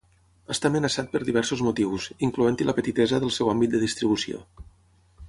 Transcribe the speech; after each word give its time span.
Està 0.53 0.69
amenaçat 0.71 1.11
per 1.11 1.19
diversos 1.27 1.61
motius, 1.67 2.07
incloent-hi 2.29 2.67
la 2.71 2.75
petitesa 2.79 3.21
del 3.25 3.35
seu 3.37 3.53
àmbit 3.55 3.75
de 3.77 3.83
distribució. 3.85 4.41